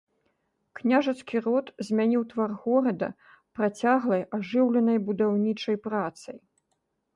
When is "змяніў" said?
1.89-2.23